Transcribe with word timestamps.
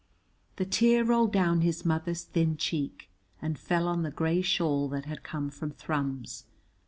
The 0.55 0.65
tear 0.65 1.03
rolled 1.03 1.31
down 1.31 1.61
his 1.61 1.85
mother's 1.85 2.23
thin 2.23 2.57
cheek 2.57 3.11
and 3.39 3.59
fell 3.59 3.87
on 3.87 4.01
the 4.01 4.09
grey 4.09 4.41
shawl 4.41 4.87
that 4.87 5.05
had 5.05 5.21
come 5.21 5.51
from 5.51 5.69
Thrums. 5.69 6.45